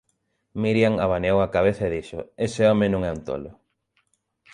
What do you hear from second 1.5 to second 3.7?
cabeza e dixo: Ese home non é un tolo.